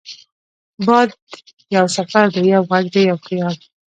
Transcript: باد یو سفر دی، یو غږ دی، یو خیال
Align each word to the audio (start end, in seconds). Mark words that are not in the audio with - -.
باد 0.87 1.09
یو 1.75 1.85
سفر 1.97 2.25
دی، 2.33 2.41
یو 2.53 2.63
غږ 2.71 2.85
دی، 2.93 3.01
یو 3.09 3.17
خیال 3.25 3.55